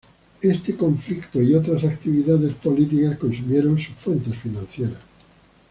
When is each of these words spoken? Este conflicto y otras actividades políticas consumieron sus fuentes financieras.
Este 0.41 0.75
conflicto 0.75 1.39
y 1.43 1.53
otras 1.53 1.83
actividades 1.83 2.53
políticas 2.55 3.19
consumieron 3.19 3.77
sus 3.77 3.93
fuentes 3.93 4.35
financieras. 4.35 5.03